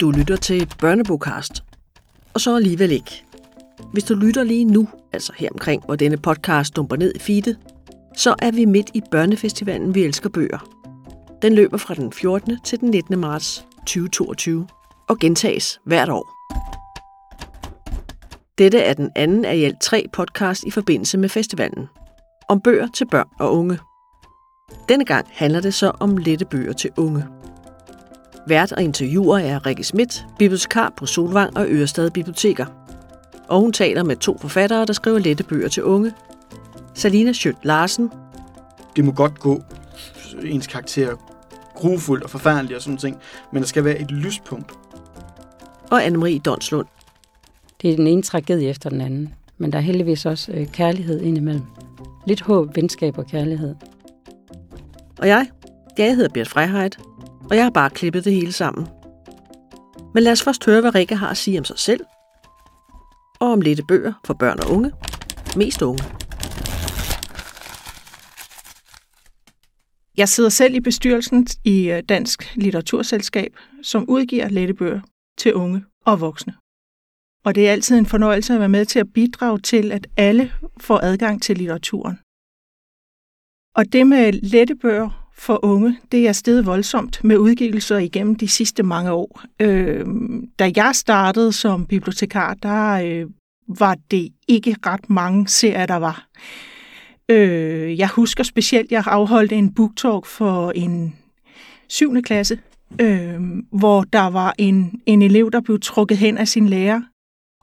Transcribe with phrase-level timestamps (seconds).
[0.00, 1.64] Du lytter til børnebogkast.
[2.34, 3.24] Og så alligevel ikke.
[3.92, 7.58] Hvis du lytter lige nu, altså her omkring, hvor denne podcast dumper ned i feedet,
[8.16, 10.58] så er vi midt i børnefestivalen Vi Elsker Bøger.
[11.42, 12.58] Den løber fra den 14.
[12.64, 13.18] til den 19.
[13.18, 14.66] marts 2022
[15.08, 16.30] og gentages hvert år.
[18.58, 21.86] Dette er den anden af i alt tre podcast i forbindelse med festivalen.
[22.48, 23.78] Om bøger til børn og unge.
[24.88, 27.39] Denne gang handler det så om lette bøger til unge.
[28.46, 32.66] Vært og interviewer er Rikke Schmidt, bibliotekar på Solvang og Ørestad Biblioteker.
[33.48, 36.12] Og hun taler med to forfattere, der skriver lette bøger til unge.
[36.94, 38.10] Salina Schødt Larsen.
[38.96, 39.62] Det må godt gå
[40.42, 41.16] ens karakter
[41.74, 43.16] grufuldt og forfærdeligt og sådan ting,
[43.52, 44.72] men der skal være et lyspunkt.
[45.90, 46.86] Og Anne-Marie Donslund.
[47.82, 51.20] Det er den ene tragedie efter den anden, men der er heldigvis også øh, kærlighed
[51.20, 51.64] indimellem.
[52.26, 53.74] Lidt håb, venskab og kærlighed.
[55.18, 55.46] Og jeg,
[55.98, 56.98] jeg hedder Bert Freiheit,
[57.50, 58.88] og jeg har bare klippet det hele sammen.
[60.14, 62.00] Men lad os først høre, hvad Rikke har at sige om sig selv,
[63.40, 64.92] og om lette bøger for børn og unge,
[65.56, 66.04] mest unge.
[70.16, 75.00] Jeg sidder selv i bestyrelsen i øh, Dansk Litteraturselskab, som udgiver lette bøger
[75.38, 76.54] til unge og voksne.
[77.44, 80.52] Og det er altid en fornøjelse at være med til at bidrage til, at alle
[80.80, 82.18] får adgang til litteraturen.
[83.76, 88.48] Og det med lette bøger for unge, det er steget voldsomt med udgivelser igennem de
[88.48, 89.42] sidste mange år.
[89.60, 90.06] Øh,
[90.58, 93.26] da jeg startede som bibliotekar, der øh,
[93.78, 96.26] var det ikke ret mange serier, der var.
[97.28, 101.16] Øh, jeg husker specielt, jeg afholdt en booktalk for en
[101.88, 102.22] 7.
[102.22, 102.58] klasse,
[103.00, 103.40] øh,
[103.72, 107.00] hvor der var en, en elev, der blev trukket hen af sin lærer.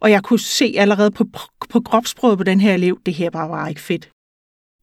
[0.01, 1.25] Og jeg kunne se allerede på,
[1.69, 4.09] på kropsprøvet på den her elev, det her bare var ikke fedt.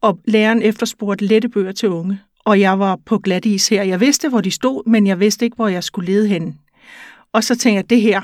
[0.02, 3.82] Og læreren efterspurgte lette bøger til unge og jeg var på glat is her.
[3.82, 6.60] Jeg vidste, hvor de stod, men jeg vidste ikke, hvor jeg skulle lede hen.
[7.32, 8.22] Og så tænkte jeg, det her,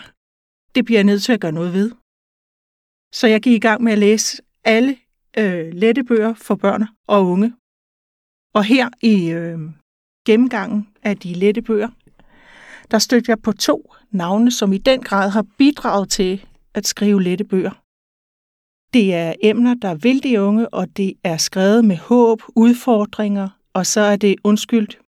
[0.75, 1.91] det bliver jeg nødt til at gøre noget ved.
[3.13, 4.97] Så jeg gik i gang med at læse alle
[5.39, 7.55] øh, lette bøger for børn og unge.
[8.55, 9.59] Og her i øh,
[10.27, 11.89] gennemgangen af de lette bøger,
[12.91, 17.23] der stødte jeg på to navne, som i den grad har bidraget til at skrive
[17.23, 17.83] lette bøger.
[18.93, 23.87] Det er emner, der vil de unge, og det er skrevet med håb, udfordringer og
[23.87, 25.03] så er det, undskyldt,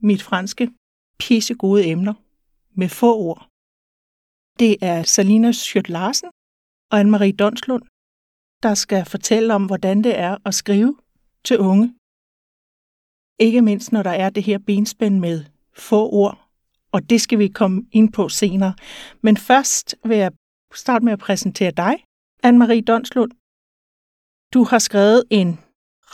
[0.00, 0.70] mit franske,
[1.18, 2.14] pisse gode emner
[2.74, 3.48] med få ord.
[4.58, 6.30] Det er Salina Schødt Larsen
[6.90, 7.82] og Anne-Marie Donslund,
[8.62, 10.98] der skal fortælle om, hvordan det er at skrive
[11.44, 11.94] til unge.
[13.38, 15.44] Ikke mindst, når der er det her benspænd med
[15.76, 16.48] få ord,
[16.92, 18.74] og det skal vi komme ind på senere.
[19.20, 20.32] Men først vil jeg
[20.74, 21.94] starte med at præsentere dig,
[22.46, 23.32] Anne-Marie Donslund.
[24.54, 25.60] Du har skrevet en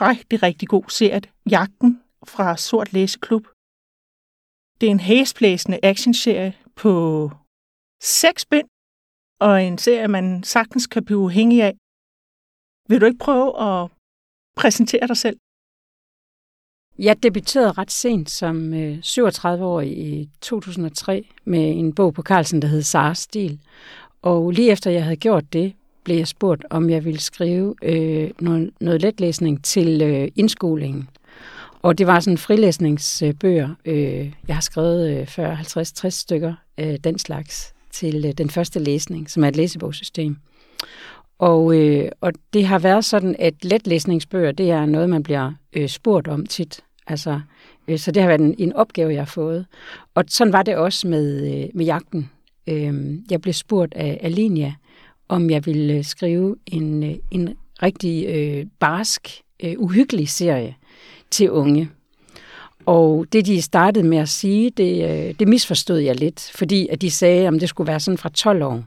[0.01, 3.45] rigtig, rigtig god serie, Jagten fra Sort Læseklub.
[4.81, 6.93] Det er en hæsblæsende actionserie på
[8.03, 8.69] seks bind,
[9.41, 11.75] og en serie, man sagtens kan blive afhængig af.
[12.89, 13.91] Vil du ikke prøve at
[14.57, 15.39] præsentere dig selv?
[16.99, 22.69] Jeg debuterede ret sent som øh, 37-årig i 2003 med en bog på Carlsen, der
[22.69, 23.61] hed Sars Stil.
[24.23, 25.77] Og lige efter jeg havde gjort det,
[26.09, 31.09] blev jeg spurgt, om jeg ville skrive øh, noget, noget letlæsning til øh, indskolingen.
[31.83, 33.69] Og det var sådan frilæsningsbøger.
[33.85, 38.51] Øh, jeg har skrevet øh, 40, 50, 60 stykker af den slags til øh, den
[38.51, 40.37] første læsning, som er et læsebogssystem.
[41.39, 45.89] Og, øh, og det har været sådan, at letlæsningsbøger, det er noget, man bliver øh,
[45.89, 46.81] spurgt om tit.
[47.07, 47.41] Altså,
[47.89, 49.67] øh, så det har været en, en opgave, jeg har fået.
[50.15, 52.31] Og sådan var det også med, øh, med jagten.
[52.67, 54.75] Øh, jeg blev spurgt af Alinia,
[55.29, 59.29] om jeg ville øh, skrive en, øh, en rigtig øh, barsk,
[59.65, 60.75] øh, uhyggelig serie
[61.31, 61.91] til unge.
[62.87, 67.01] Og det, de startede med at sige, det, øh, det misforstod jeg lidt, fordi at
[67.01, 68.85] de sagde, at det skulle være sådan fra 12 år.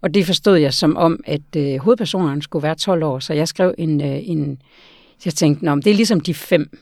[0.00, 3.48] Og det forstod jeg som om, at øh, hovedpersonerne skulle være 12 år, så jeg
[3.48, 4.62] skrev en, øh, en,
[5.24, 6.78] jeg tænkte, Nå, det er ligesom de fem,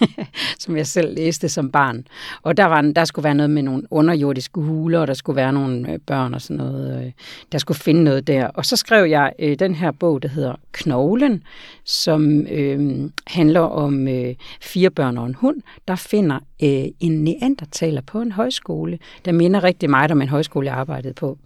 [0.62, 2.06] som jeg selv læste som barn.
[2.42, 5.52] Og der, var, der skulle være noget med nogle underjordiske huler, og der skulle være
[5.52, 7.04] nogle øh, børn og sådan noget.
[7.06, 7.12] Øh,
[7.52, 8.46] der skulle finde noget der.
[8.46, 11.42] Og så skrev jeg øh, den her bog, der hedder Knoglen,
[11.84, 18.00] som øh, handler om øh, fire børn og en hund, der finder øh, en neandertaler
[18.00, 21.38] på en højskole, der minder rigtig meget om en højskole, jeg arbejdede på.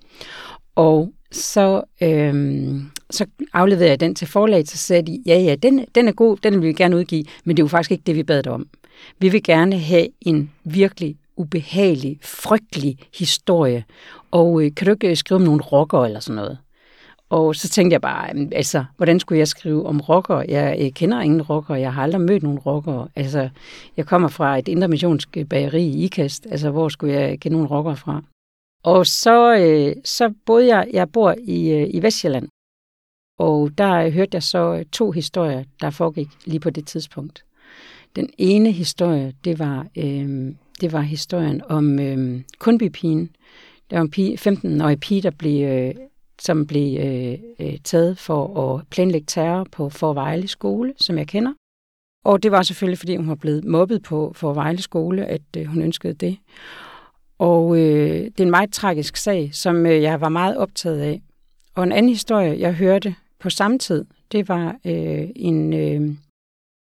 [0.74, 2.74] Og så, øh,
[3.10, 6.36] så afleverede jeg den til forlaget, så sagde de, ja ja, den, den er god,
[6.36, 8.68] den vil vi gerne udgive, men det er jo faktisk ikke det, vi bad om.
[9.18, 13.84] Vi vil gerne have en virkelig ubehagelig, frygtelig historie,
[14.30, 16.58] og øh, kan du ikke øh, skrive om nogle rockere eller sådan noget?
[17.30, 20.44] Og så tænkte jeg bare, altså, hvordan skulle jeg skrive om rockere?
[20.48, 23.08] Jeg, øh, kender ingen rockere, jeg har aldrig mødt nogen rockere.
[23.16, 23.48] Altså,
[23.96, 27.70] jeg kommer fra et intermissionsk øh, bageri i Ikast, altså, hvor skulle jeg kende nogen
[27.70, 28.22] rockere fra?
[28.82, 32.48] Og så, øh, så boede jeg, jeg bor i, øh, i Vestjylland,
[33.38, 37.44] og der øh, hørte jeg så øh, to historier, der foregik lige på det tidspunkt.
[38.16, 43.30] Den ene historie, det var, øh, det var historien om øh, Kundbypigen.
[43.90, 45.94] Der var en pige, 15-årig pige, der blev, øh,
[46.38, 51.52] som blev øh, øh, taget for at planlægge terror på Forvejle skole, som jeg kender.
[52.24, 55.82] Og det var selvfølgelig, fordi hun var blevet mobbet på Forvejle skole, at øh, hun
[55.82, 56.38] ønskede det.
[57.38, 61.22] Og øh, det er en meget tragisk sag, som øh, jeg var meget optaget af.
[61.74, 66.14] Og en anden historie, jeg hørte på samme tid, det var øh, en, øh,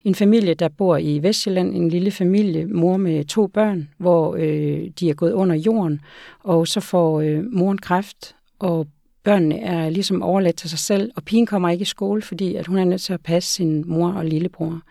[0.06, 4.90] en familie, der bor i Vestjylland, en lille familie, mor med to børn, hvor øh,
[5.00, 6.02] de er gået under jorden,
[6.40, 8.88] og så får øh, moren kræft, og
[9.24, 12.68] børnene er ligesom overladt til sig selv, og pigen kommer ikke i skole, fordi at
[12.68, 14.82] hun er nødt til at passe sin mor og lillebror.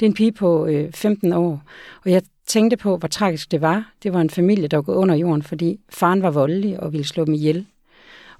[0.00, 1.62] Det er en pige på øh, 15 år,
[2.04, 3.92] og jeg tænkte på, hvor tragisk det var.
[4.02, 7.06] Det var en familie, der var gået under jorden, fordi faren var voldelig og ville
[7.06, 7.66] slå dem ihjel.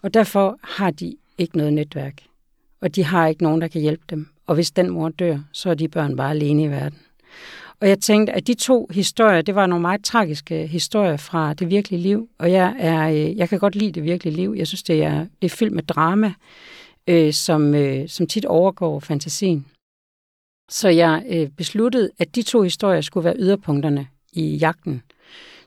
[0.03, 2.23] Og derfor har de ikke noget netværk,
[2.82, 4.29] og de har ikke nogen, der kan hjælpe dem.
[4.46, 6.99] Og hvis den mor dør, så er de børn bare alene i verden.
[7.81, 11.70] Og jeg tænkte, at de to historier, det var nogle meget tragiske historier fra det
[11.70, 12.29] virkelige liv.
[12.38, 14.55] Og jeg, er, øh, jeg kan godt lide det virkelige liv.
[14.56, 16.32] Jeg synes, det er, det er fyldt med drama,
[17.06, 19.67] øh, som, øh, som tit overgår fantasien.
[20.70, 25.02] Så jeg øh, besluttede, at de to historier skulle være yderpunkterne i jagten.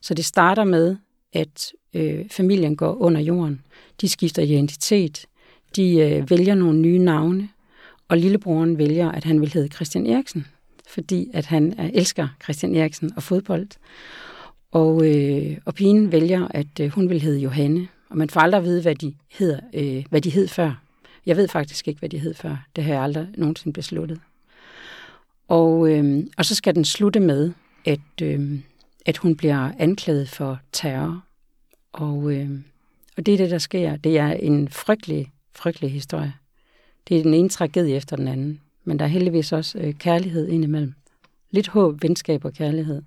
[0.02, 0.96] Så det starter med,
[1.34, 3.62] at øh, familien går under jorden.
[4.02, 5.26] De skifter identitet.
[5.76, 7.50] De øh, vælger nogle nye navne.
[8.08, 10.46] Og lillebroren vælger, at han vil hedde Christian Eriksen
[10.88, 13.68] fordi at han øh, elsker Christian Eriksen og fodbold.
[14.72, 18.58] Og, øh, og pigen vælger, at øh, hun vil hedde Johanne, og man får aldrig
[18.58, 20.82] at vide, hvad de, hedder, øh, hvad de hed før.
[21.26, 22.66] Jeg ved faktisk ikke, hvad de hed før.
[22.76, 24.20] Det har jeg aldrig nogensinde besluttet.
[25.48, 27.52] Og, øh, og så skal den slutte med,
[27.86, 28.60] at, øh,
[29.06, 31.24] at hun bliver anklaget for terror.
[31.94, 32.50] Og, øh,
[33.18, 33.96] og det er det, der sker.
[33.96, 36.34] Det er en frygtelig, frygtelig historie.
[37.08, 40.48] Det er den ene tragedie efter den anden men der er heldigvis også øh, kærlighed
[40.48, 40.94] indimellem.
[41.50, 43.02] Lidt håb, venskab og kærlighed.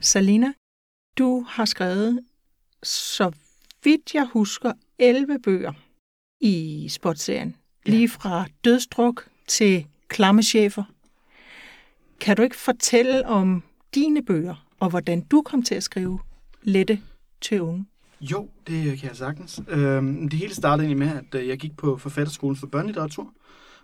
[0.00, 0.52] Salina,
[1.18, 2.24] du har skrevet,
[2.82, 3.32] så
[3.84, 5.72] vidt jeg husker, 11 bøger
[6.40, 7.56] i sportserien.
[7.86, 7.90] Ja.
[7.90, 10.84] Lige fra dødstruk til klamme chefer.
[12.20, 13.62] Kan du ikke fortælle om
[13.94, 16.20] dine bøger, og hvordan du kom til at skrive
[16.62, 17.02] Lette
[17.40, 17.86] til unge?
[18.20, 19.60] Jo, det kan jeg sagtens.
[19.68, 23.32] Øhm, det hele startede egentlig med, at øh, jeg gik på Forfatterskolen for Børnelitteratur,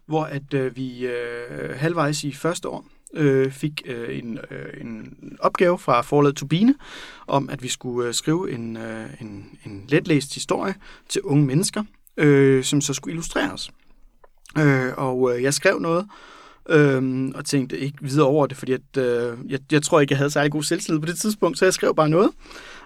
[0.06, 2.84] hvor at øh, vi øh, halvvejs i første år
[3.14, 6.74] øh, fik øh, en, øh, en opgave fra forlaget Turbine
[7.26, 10.74] om, at vi skulle øh, skrive en, øh, en, en letlæst historie
[11.08, 11.84] til unge mennesker,
[12.16, 13.70] øh, som så skulle illustreres.
[14.58, 16.08] Øh, og øh, jeg skrev noget,
[16.68, 20.18] øhm, og tænkte ikke videre over det, fordi at, øh, jeg, jeg tror ikke, jeg
[20.18, 22.30] havde særlig god selvtillid på det tidspunkt, så jeg skrev bare noget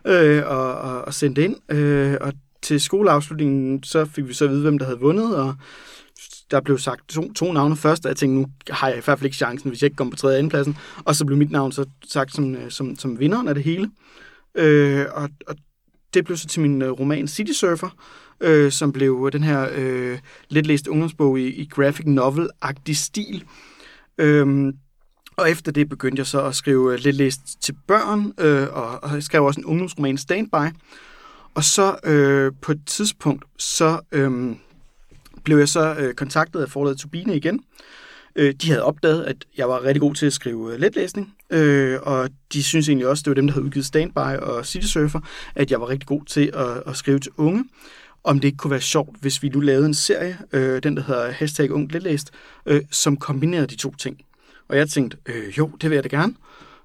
[0.07, 1.57] øh, og, og, og sendte ind.
[1.69, 2.33] Øh, og
[2.63, 5.55] til skoleafslutningen, så fik vi så at vide, hvem der havde vundet, og
[6.51, 9.19] der blev sagt to, to navne først, og jeg tænkte, nu har jeg i hvert
[9.19, 10.77] fald ikke chancen, hvis jeg ikke kommer på tredje andenpladsen.
[11.05, 13.91] Og så blev mit navn så sagt som, øh, som, som vinderen af det hele.
[14.55, 15.57] Øh, og, og
[16.15, 17.89] det blev så til min øh, roman City Surfer,
[18.41, 20.19] øh, som blev den her øh,
[20.49, 23.45] lidt læst ungdomsbog i, i graphic novel-agtig stil.
[24.19, 24.73] Øh,
[25.41, 29.05] og efter det begyndte jeg så at skrive øh, lidt læst til børn, øh, og,
[29.05, 30.77] og jeg skrev også en ungdomsroman Standby.
[31.55, 34.01] Og så øh, på et tidspunkt, så...
[34.13, 34.57] Øh,
[35.45, 37.61] blev jeg så øh, kontaktet af forladet Turbine igen.
[38.37, 41.99] Øh, de havde opdaget, at jeg var rigtig god til at skrive øh, letlæsning, øh,
[42.03, 45.21] og de synes egentlig også, det var dem, der havde udgivet Standby og City Surfer,
[45.55, 47.65] at jeg var rigtig god til at, at skrive til unge.
[48.25, 51.03] Om det ikke kunne være sjovt, hvis vi nu lavede en serie, øh, den der
[51.03, 52.31] hedder hashtag ung letlæst,
[52.67, 54.21] øh, som kombinerede de to ting.
[54.71, 56.35] Og jeg tænkte, øh, jo, det vil jeg da gerne.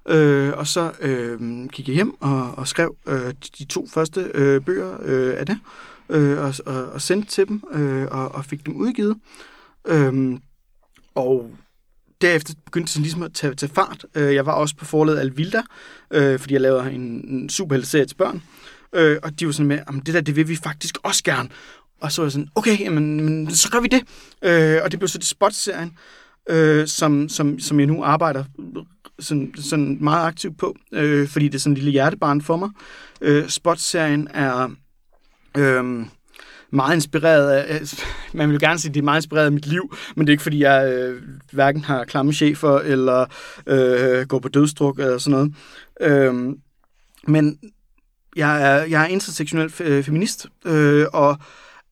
[0.08, 4.60] Øh, og så øh, gik jeg hjem og, og skrev øh, de to første øh,
[4.60, 5.58] bøger øh, af det
[6.08, 9.16] øh, og, og, og sendte til dem øh, og, og fik dem udgivet.
[9.86, 10.38] Øh,
[11.14, 11.50] og
[12.20, 14.06] derefter begyndte det ligesom at tage, tage fart.
[14.14, 15.62] Øh, jeg var også på forladet Alvilda,
[16.10, 18.42] øh, fordi jeg lavede en, en superhelteserie til børn.
[18.92, 21.48] Øh, og de var sådan med, at det der, det vil vi faktisk også gerne.
[22.00, 24.02] Og så var jeg sådan, okay, jamen, men, så gør vi det.
[24.42, 25.98] Øh, og det blev så til spot-serien,
[26.50, 28.44] øh, som, som, som jeg nu arbejder
[29.18, 32.70] sådan, sådan meget aktivt på, øh, fordi det er sådan en lille hjertebarn for mig.
[33.20, 34.70] Øh, spot-serien er
[35.56, 36.06] Øh,
[36.70, 37.86] meget inspireret af, øh,
[38.38, 40.34] man vil gerne sige, at det er meget inspireret af mit liv, men det er
[40.34, 41.22] ikke, fordi jeg øh,
[41.52, 43.26] hverken har klamme chefer, eller
[43.66, 45.54] øh, går på dødstruk, eller sådan noget.
[46.00, 46.54] Øh,
[47.28, 47.58] men
[48.36, 51.38] jeg er, jeg er intersektionel øh, feminist, øh, og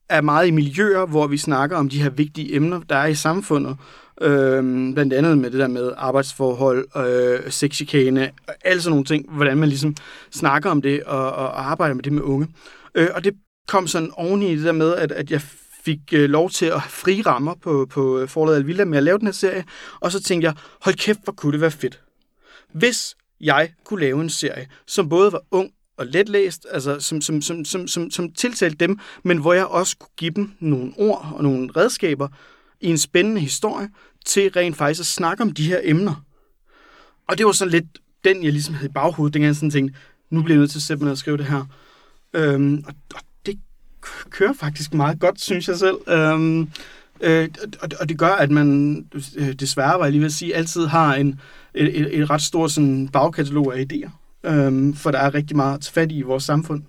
[0.08, 3.14] er meget i miljøer, hvor vi snakker om de her vigtige emner, der er i
[3.14, 3.76] samfundet.
[4.20, 9.30] Øh, blandt andet med det der med arbejdsforhold, øh, sexchikane, og alle sådan nogle ting,
[9.30, 9.96] hvordan man ligesom
[10.30, 12.48] snakker om det og, og arbejder med det med unge.
[12.94, 13.34] Øh, og det
[13.68, 15.40] kom sådan oveni det der med, at, at jeg
[15.84, 19.18] fik øh, lov til at fri rammer på, på øh, forladet Alvilla med at lave
[19.18, 19.64] den her serie,
[20.00, 22.00] og så tænkte jeg, hold kæft, hvor kunne det være fedt.
[22.72, 27.42] Hvis jeg kunne lave en serie, som både var ung og letlæst, altså som, som,
[27.42, 31.32] som, som, som, som tiltalte dem, men hvor jeg også kunne give dem nogle ord
[31.34, 32.28] og nogle redskaber
[32.80, 33.88] i en spændende historie
[34.26, 36.24] til rent faktisk at snakke om de her emner.
[37.28, 37.86] Og det var sådan lidt
[38.24, 39.98] den, jeg ligesom havde i baghovedet, dengang jeg sådan tænkte,
[40.30, 41.64] nu bliver jeg nødt til at sætte mig ned og skrive det her.
[42.34, 43.58] Øhm, og, og det
[44.30, 45.96] kører faktisk meget godt, synes jeg selv.
[46.08, 46.70] Øhm,
[47.20, 47.48] øh,
[47.82, 48.96] og, og det gør, at man
[49.36, 51.40] øh, desværre, var jeg lige ved at sige, altid har en,
[51.74, 54.10] et, et, et ret stort sådan, bagkatalog af idéer.
[54.50, 56.82] Øhm, for der er rigtig meget til fat i vores samfund.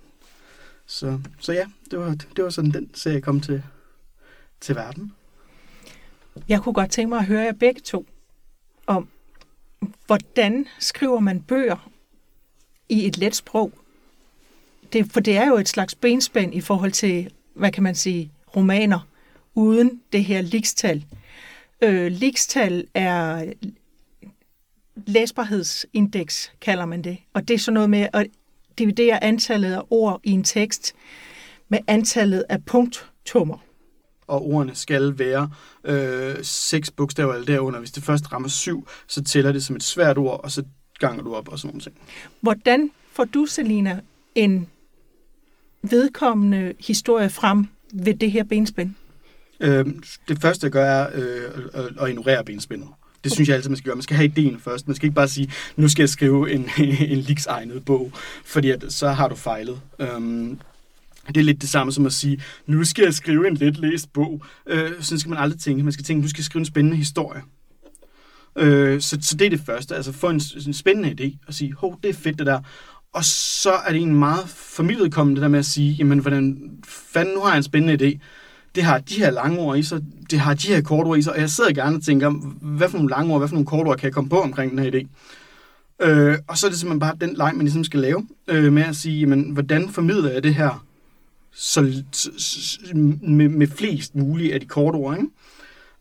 [0.87, 3.63] Så, så ja, det var, det var sådan den serie, jeg kom til,
[4.61, 5.13] til verden.
[6.47, 8.05] Jeg kunne godt tænke mig at høre jer begge to
[8.87, 9.09] om,
[10.05, 11.89] hvordan skriver man bøger
[12.89, 13.71] i et let sprog?
[14.93, 18.31] Det, for det er jo et slags benspænd i forhold til, hvad kan man sige,
[18.55, 19.07] romaner,
[19.55, 21.05] uden det her likstal.
[21.81, 23.53] Øh, likstal er
[24.95, 27.17] læsbarhedsindeks, kalder man det.
[27.33, 28.27] Og det er sådan noget med at
[28.77, 30.95] dividere antallet af ord i en tekst
[31.69, 33.64] med antallet af punktummer.
[34.27, 35.49] Og ordene skal være
[35.83, 37.79] øh, seks bogstaver eller derunder.
[37.79, 40.63] Hvis det først rammer syv, så tæller det som et svært ord, og så
[40.99, 41.95] ganger du op og sådan nogle ting.
[42.41, 43.99] Hvordan får du, Selina,
[44.35, 44.67] en
[45.81, 48.93] vedkommende historie frem ved det her benspænd?
[49.59, 49.85] Øh,
[50.27, 52.87] det første, jeg gør, er øh, at, ignorere benspændet.
[53.23, 53.95] Det synes jeg altid, man skal gøre.
[53.95, 54.87] Man skal have ideen først.
[54.87, 56.69] Man skal ikke bare sige, nu skal jeg skrive en,
[57.13, 58.11] en liksegnet bog,
[58.45, 59.81] fordi at, så har du fejlet.
[60.15, 60.59] Um,
[61.27, 64.13] det er lidt det samme som at sige, nu skal jeg skrive en let læst
[64.13, 64.43] bog.
[64.67, 65.83] Øh, sådan skal man aldrig tænke.
[65.83, 67.41] Man skal tænke, nu skal jeg skrive en spændende historie.
[68.57, 69.95] Øh, så, så det er det første.
[69.95, 72.59] Altså få en, en spændende idé og sige, hov, det er fedt det der.
[73.13, 77.33] Og så er det en meget familiekommende det der med at sige, jamen hvordan fanden,
[77.33, 78.19] nu har jeg en spændende idé
[78.75, 80.01] det har de her lange ord i sig,
[80.31, 82.29] det har de her korte ord i sig, og jeg sidder gerne og tænker,
[82.61, 84.71] hvad for nogle lange ord, hvad for nogle korte ord kan jeg komme på omkring
[84.71, 85.07] den her idé.
[86.01, 88.83] Øh, og så er det simpelthen bare den leg, man ligesom skal lave, øh, med
[88.83, 90.85] at sige, jamen, hvordan formidler jeg det her
[91.55, 92.03] så,
[93.21, 95.29] med, med flest mulige af de korte ord, ikke?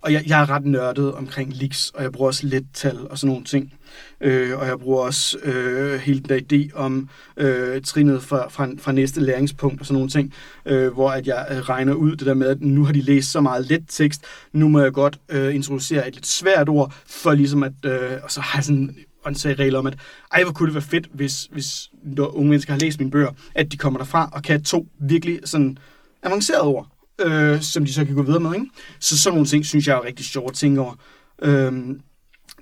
[0.05, 3.19] Og jeg, jeg er ret nørdet omkring leaks, og jeg bruger også let tal og
[3.19, 3.75] sådan nogle ting.
[4.21, 8.69] Øh, og jeg bruger også øh, hele den der idé om øh, trinet fra, fra,
[8.79, 10.35] fra næste læringspunkt og sådan nogle ting,
[10.67, 13.33] øh, hvor at jeg øh, regner ud det der med, at nu har de læst
[13.33, 17.33] så meget let tekst, nu må jeg godt øh, introducere et lidt svært ord, for
[17.33, 19.99] ligesom at, øh, og så har jeg sådan åndssage regel om, at
[20.33, 23.31] ej, hvor kunne det være fedt, hvis, hvis når unge mennesker har læst mine bøger,
[23.55, 25.79] at de kommer derfra og kan to virkelig sådan
[26.23, 28.55] avancerede ord øh, som de så kan gå videre med.
[28.55, 28.67] Ikke?
[29.01, 30.95] Så sådan nogle ting, synes jeg er rigtig sjovt at tænke over.
[31.43, 32.01] Øhm,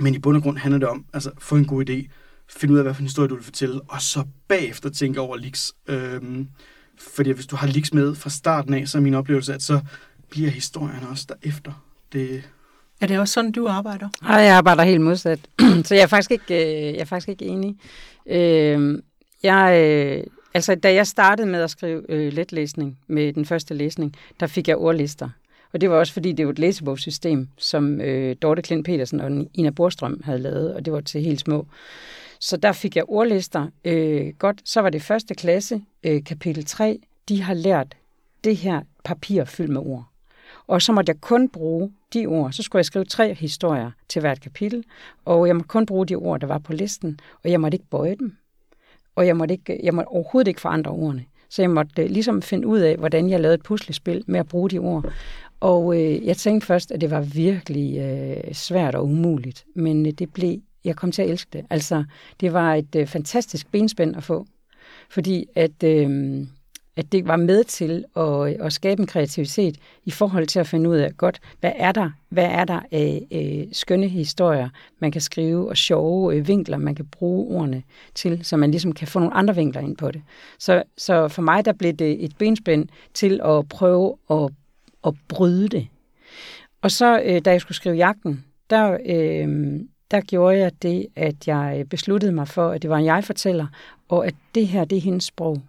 [0.00, 2.08] men i bund og grund handler det om, altså få en god idé,
[2.48, 5.36] finde ud af, hvad for en historie du vil fortælle, og så bagefter tænke over
[5.36, 5.72] leaks.
[5.86, 6.48] Øhm,
[6.98, 9.80] fordi hvis du har leaks med fra starten af, så er min oplevelse, at så
[10.30, 11.72] bliver historien også derefter.
[12.12, 12.50] Det,
[13.02, 14.08] er det også sådan, du arbejder?
[14.22, 15.38] Nej, jeg arbejder helt modsat.
[15.84, 17.76] så jeg er faktisk ikke, øh, jeg er faktisk ikke enig.
[18.26, 19.02] Øh,
[19.42, 24.14] jeg, øh, Altså, da jeg startede med at skrive øh, letlæsning med den første læsning,
[24.40, 25.28] der fik jeg ordlister.
[25.72, 29.30] Og det var også, fordi det var et læsebogssystem, som øh, Dorte Klint Petersen og
[29.54, 31.66] Ina Borstrøm havde lavet, og det var til helt små.
[32.40, 33.66] Så der fik jeg ordlister.
[33.84, 36.98] Øh, godt, så var det første klasse, øh, kapitel 3.
[37.28, 37.96] De har lært
[38.44, 40.11] det her papir fyldt med ord.
[40.72, 42.52] Og så måtte jeg kun bruge de ord.
[42.52, 44.84] Så skulle jeg skrive tre historier til hvert kapitel,
[45.24, 47.90] og jeg måtte kun bruge de ord, der var på listen, og jeg måtte ikke
[47.90, 48.36] bøje dem
[49.16, 51.24] og jeg måtte, ikke, jeg måtte overhovedet ikke forandre ordene.
[51.48, 54.48] Så jeg måtte øh, ligesom finde ud af, hvordan jeg lavede et puslespil med at
[54.48, 55.12] bruge de ord.
[55.60, 60.12] Og øh, jeg tænkte først, at det var virkelig øh, svært og umuligt, men øh,
[60.12, 61.66] det blev, jeg kom til at elske det.
[61.70, 62.04] Altså,
[62.40, 64.46] det var et øh, fantastisk benspænd at få,
[65.10, 66.46] fordi at øh,
[66.96, 70.90] at det var med til at, at skabe en kreativitet i forhold til at finde
[70.90, 74.68] ud af, godt, hvad er der, hvad er der af øh, skønne historier,
[74.98, 77.82] man kan skrive, og sjove øh, vinkler, man kan bruge ordene
[78.14, 80.22] til, så man ligesom kan få nogle andre vinkler ind på det.
[80.58, 84.50] Så, så for mig, der blev det et benspænd til at prøve at,
[85.06, 85.88] at bryde det.
[86.82, 89.80] Og så, øh, da jeg skulle skrive jagten, der, øh,
[90.10, 93.66] der gjorde jeg det, at jeg øh, besluttede mig for, at det var en jeg-fortæller,
[94.08, 95.62] og at det her, det er hendes sprog.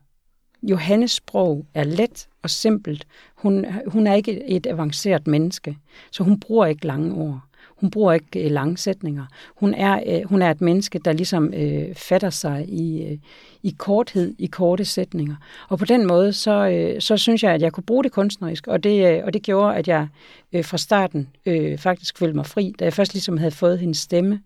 [0.63, 3.07] Johannes sprog er let og simpelt.
[3.35, 5.77] Hun, hun er ikke et avanceret menneske,
[6.11, 7.41] så hun bruger ikke lange ord.
[7.75, 9.25] hun bruger ikke øh, lange sætninger.
[9.55, 13.17] Hun er, øh, hun er et menneske, der ligesom øh, fatter sig i, øh,
[13.63, 15.35] i korthed, i korte sætninger.
[15.69, 18.67] Og på den måde, så, øh, så synes jeg, at jeg kunne bruge det kunstnerisk,
[18.67, 20.07] og det, øh, og det gjorde, at jeg
[20.53, 22.73] øh, fra starten øh, faktisk følte mig fri.
[22.79, 24.41] Da jeg først ligesom havde fået hendes stemme,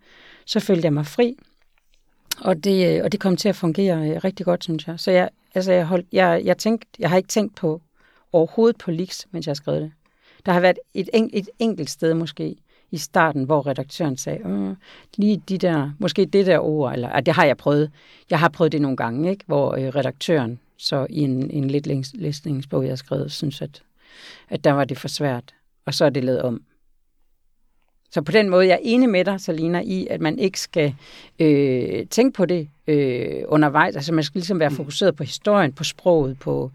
[0.45, 1.35] så følte jeg mig fri,
[2.41, 4.99] og det, øh, og det kom til at fungere øh, rigtig godt, synes jeg.
[4.99, 7.81] Så jeg, altså jeg, holdt, jeg, jeg, tænkte, jeg har ikke tænkt på
[8.31, 9.91] overhovedet på leaks, mens jeg har skrevet det.
[10.45, 12.55] Der har været et, en, et enkelt sted måske
[12.91, 14.75] i starten, hvor redaktøren sagde, øh,
[15.17, 17.91] lige de der, måske det der ord, eller at det har jeg prøvet.
[18.29, 19.43] Jeg har prøvet det nogle gange, ikke?
[19.47, 23.83] hvor øh, redaktøren så i en, en lidt læsningsbog, jeg har skrevet, synes, at,
[24.49, 25.55] at der var det for svært.
[25.85, 26.61] Og så er det lavet om.
[28.11, 30.95] Så på den måde, jeg er enig med dig, Salina, i, at man ikke skal
[31.39, 33.95] øh, tænke på det øh, undervejs.
[33.95, 34.75] Altså man skal ligesom være mm.
[34.75, 36.71] fokuseret på historien, på sproget, på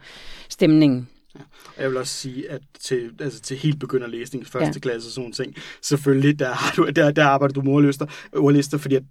[0.48, 1.08] stemningen.
[1.34, 1.40] Ja.
[1.76, 4.80] Og jeg vil også sige, at til, altså til helt begynderlæsning, første ja.
[4.80, 8.78] klasse og sådan ting, selvfølgelig, der, har du, der, der arbejder du med ordlister, ordlister,
[8.78, 9.02] fordi at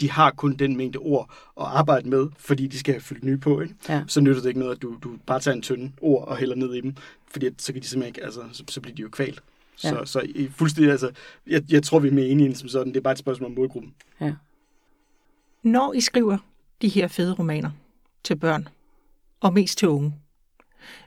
[0.00, 1.30] de har kun den mængde ord
[1.60, 3.60] at arbejde med, fordi de skal have fyldt nye på.
[3.60, 3.74] Ikke?
[3.88, 4.02] Ja.
[4.06, 6.54] Så nytter det ikke noget, at du, du bare tager en tynde ord og hælder
[6.54, 6.94] ned i dem,
[7.30, 9.42] fordi så kan de simpelthen ikke, altså, så, så bliver de jo kvalt.
[9.84, 9.90] Ja.
[9.90, 11.10] Så, så i fuldstændig, altså,
[11.46, 12.88] jeg, jeg tror, vi er mere enige som sådan.
[12.88, 13.94] Det er bare et spørgsmål om målgruppen.
[14.20, 14.34] Ja.
[15.62, 16.38] Når I skriver
[16.82, 17.70] de her fede romaner
[18.24, 18.68] til børn,
[19.40, 20.14] og mest til unge,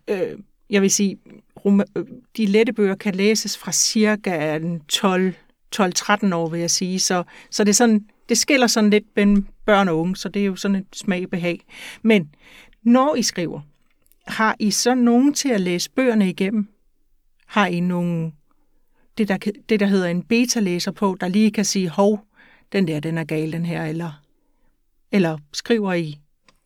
[0.08, 0.40] øh,
[0.70, 1.18] jeg vil sige,
[1.66, 2.06] øh,
[2.38, 5.34] de lette bøger kan læses fra cirka 12
[5.76, 7.00] 12-13 år, vil jeg sige.
[7.00, 10.42] Så, så det, er sådan, det skiller sådan lidt mellem børn og unge, så det
[10.42, 11.60] er jo sådan et smagbehag.
[12.02, 12.30] Men
[12.84, 13.62] når I skriver,
[14.28, 16.68] har I så nogen til at læse bøgerne igennem?
[17.46, 18.34] Har I nogen
[19.18, 19.38] det, der,
[19.70, 22.26] det, der hedder en beta-læser på, der lige kan sige, hov,
[22.72, 24.22] den der, den er gal, den her, eller,
[25.12, 26.20] eller skriver I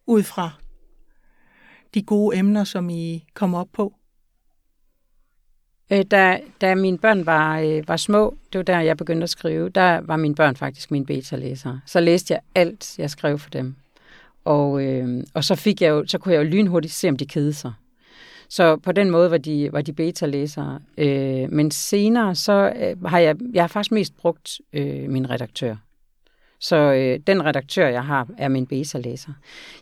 [0.06, 0.52] ud fra
[1.94, 3.94] de gode emner, som I kom op på?
[5.92, 9.30] Øh, da, da mine børn var, øh, var små, det var der, jeg begyndte at
[9.30, 11.82] skrive, der var mine børn faktisk mine beta-læsere.
[11.86, 13.76] Så læste jeg alt, jeg skrev for dem.
[14.46, 17.26] Og, øh, og så, fik jeg jo, så kunne jeg jo lynhurtigt se, om de
[17.26, 17.74] kedede sig.
[18.50, 20.80] Så på den måde var de, var de beta-læsere.
[20.98, 25.76] Øh, men senere, så øh, har jeg, jeg har faktisk mest brugt øh, min redaktør.
[26.60, 29.32] Så øh, den redaktør, jeg har, er min beta-læser.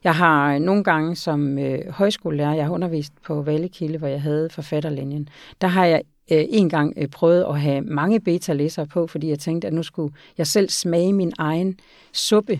[0.03, 4.49] Jeg har nogle gange som øh, højskolelærer, jeg har undervist på Vallekilde, hvor jeg havde
[4.49, 5.29] forfatterlinjen,
[5.61, 9.39] der har jeg øh, en gang øh, prøvet at have mange beta-læsere på, fordi jeg
[9.39, 11.79] tænkte, at nu skulle jeg selv smage min egen
[12.13, 12.59] suppe,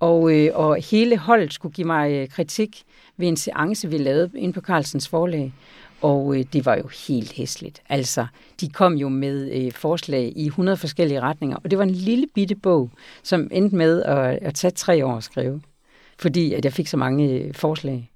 [0.00, 2.82] og, øh, og hele holdet skulle give mig øh, kritik
[3.16, 5.52] ved en seance, vi lavede inde på Carlsens forlag.
[6.02, 7.82] Og øh, det var jo helt hæsligt.
[7.88, 8.26] Altså,
[8.60, 12.26] de kom jo med øh, forslag i 100 forskellige retninger, og det var en lille
[12.34, 12.90] bitte bog,
[13.22, 15.62] som endte med at, at tage tre år at skrive,
[16.18, 18.10] fordi at jeg fik så mange øh, forslag.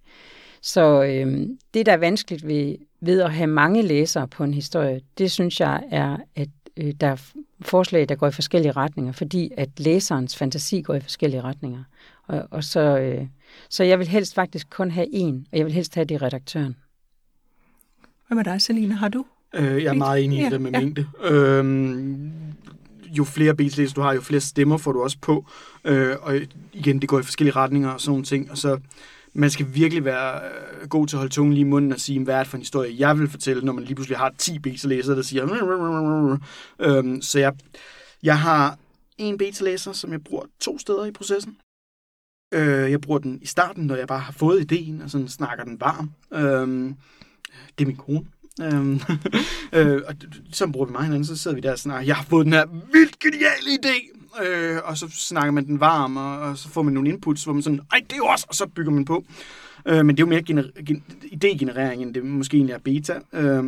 [0.63, 5.01] Så øh, det, der er vanskeligt ved, ved at have mange læsere på en historie,
[5.19, 7.17] det synes jeg er, at øh, der
[7.61, 11.85] forslag, der går i forskellige retninger, fordi at læserens fantasi går i forskellige retninger.
[12.27, 13.27] Og, og så, øh,
[13.69, 16.19] så jeg vil helst faktisk kun have en, og jeg vil helst have det i
[16.19, 16.77] redaktøren.
[18.27, 18.95] Hvad med dig, Selina?
[18.95, 19.25] Har du?
[19.55, 20.81] Øh, jeg er meget enig i ja, det med ja.
[20.81, 21.07] mængde.
[21.25, 22.33] Øhm,
[23.19, 25.47] jo flere beats du har, jo flere stemmer får du også på.
[25.85, 26.37] Øh, og
[26.73, 28.51] igen, det går i forskellige retninger og sådan nogle ting.
[28.51, 28.79] Og så
[29.35, 32.25] man skal virkelig være øh, god til at holde tungen lige i munden og sige,
[32.25, 34.59] hvad er det for en historie, jeg vil fortælle, når man lige pludselig har 10
[34.59, 35.45] beta-læsere, der siger...
[35.45, 36.41] Øhm, øhm,
[36.81, 37.53] øhm, så jeg,
[38.23, 38.79] jeg har
[39.19, 41.57] en beta-læser, som jeg bruger to steder i processen.
[42.55, 45.65] Øh, jeg bruger den i starten, når jeg bare har fået ideen, og sådan snakker
[45.65, 46.11] den varm.
[46.33, 46.95] Øh,
[47.79, 48.27] det er min kone.
[48.63, 49.01] Øhm,
[49.79, 50.15] øh, og
[50.53, 52.53] så bruger vi mig hinanden, så sidder vi der og snakker, jeg har fået den
[52.53, 56.83] her vildt geniale idé, øh, og så snakker man den varm, og, og så får
[56.83, 59.05] man nogle inputs, hvor man sådan, ej, det er jo også, og så bygger man
[59.05, 59.25] på.
[59.87, 63.21] Øh, men det er jo mere gener- gen- idégenerering, end det måske egentlig er beta.
[63.33, 63.65] Øh,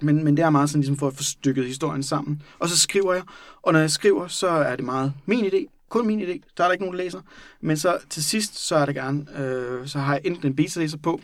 [0.00, 2.42] men, men det er meget sådan ligesom for at få stykket historien sammen.
[2.58, 3.22] Og så skriver jeg,
[3.62, 6.68] og når jeg skriver, så er det meget min idé, kun min idé, der er
[6.68, 7.20] der ikke nogen, der læser.
[7.60, 10.98] Men så til sidst, så er det gerne, øh, så har jeg enten en beta-læser
[10.98, 11.20] på,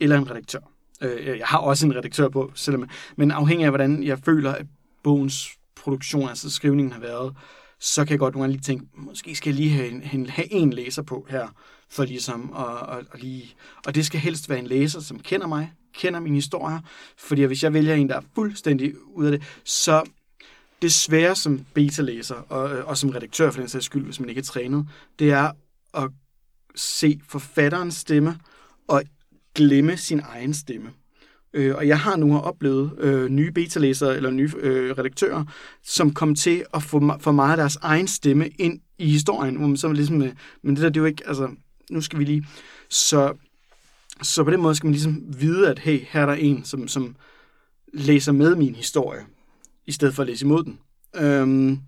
[0.00, 0.58] eller en redaktør.
[1.00, 4.66] Øh, jeg har også en redaktør på, selvom, men afhængig af, hvordan jeg føler, at
[5.02, 7.34] bogens produktion, altså skrivningen har været,
[7.80, 10.52] så kan jeg godt nogle gange lige tænke, måske skal jeg lige have en, have
[10.52, 11.48] en læser på her,
[11.88, 13.54] for ligesom at, at, at lige...
[13.86, 16.80] Og det skal helst være en læser, som kender mig, kender mine historier,
[17.16, 20.02] fordi hvis jeg vælger en, der er fuldstændig ud af det, så
[20.82, 24.28] det svære som beta-læser, og, øh, og som redaktør for den sags skyld, hvis man
[24.28, 25.52] ikke er trænet, det er
[25.94, 26.10] at
[26.74, 28.38] se forfatterens stemme,
[28.88, 29.02] og
[29.54, 30.90] glemme sin egen stemme.
[31.54, 35.44] Øh, og jeg har nu oplevet øh, nye beta-læsere eller nye øh, redaktører,
[35.84, 39.66] som kom til at få for meget af deres egen stemme ind i historien, hvor
[39.66, 40.32] man så ligesom, øh,
[40.62, 41.48] men det der, det er jo ikke, altså,
[41.90, 42.46] nu skal vi lige,
[42.88, 43.32] så,
[44.22, 46.88] så på den måde skal man ligesom vide, at hey, her er der en, som,
[46.88, 47.16] som
[47.92, 49.20] læser med min historie,
[49.86, 50.78] i stedet for at læse imod den.
[51.16, 51.78] Øhm,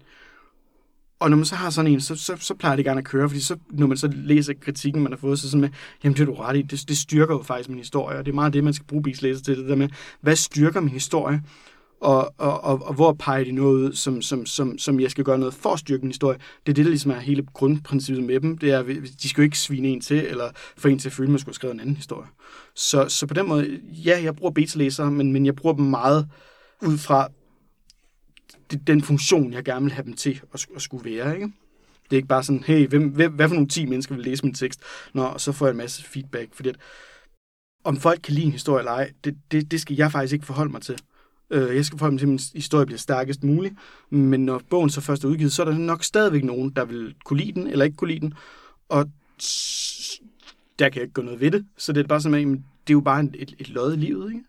[1.20, 3.28] og når man så har sådan en, så, så, så plejer det gerne at køre,
[3.28, 5.68] fordi så, når man så læser kritikken, man har fået, så sådan med,
[6.04, 8.32] jamen det er du ret i, det, det styrker jo faktisk min historie, og det
[8.32, 9.88] er meget det, man skal bruge bikslæser til, det der med,
[10.20, 11.42] hvad styrker min historie,
[12.00, 15.24] og, og, og, og hvor peger de noget ud, som, som, som, som jeg skal
[15.24, 16.38] gøre noget for at styrke min historie.
[16.66, 18.58] Det er det, der ligesom er hele grundprincippet med dem.
[18.58, 18.82] Det er,
[19.22, 21.38] de skal jo ikke svine en til, eller få en til at føle, at man
[21.38, 22.28] skulle have skrevet en anden historie.
[22.74, 26.28] Så, så på den måde, ja, jeg bruger beta-læsere, men, men jeg bruger dem meget
[26.82, 27.28] ud fra
[28.70, 31.34] det, den funktion, jeg gerne vil have dem til at, at skulle være.
[31.34, 31.52] Ikke?
[32.04, 34.44] Det er ikke bare sådan, hey, hvem, hvem, hvad for nogle 10 mennesker vil læse
[34.44, 34.80] min tekst?
[35.12, 36.76] Nå, og så får jeg en masse feedback, fordi at,
[37.84, 40.46] om folk kan lide en historie eller ej, det, det, det skal jeg faktisk ikke
[40.46, 40.98] forholde mig til.
[41.50, 43.74] Øh, jeg skal forholde mig til, at min historie bliver stærkest muligt,
[44.10, 47.14] men når bogen så først er udgivet, så er der nok stadigvæk nogen, der vil
[47.24, 48.34] kunne lide den, eller ikke kunne lide den,
[48.88, 49.10] og
[50.78, 51.66] der kan jeg ikke gøre noget ved det.
[51.76, 54.32] Så det er bare sådan, at det er jo bare et, et lod i livet,
[54.32, 54.44] ikke?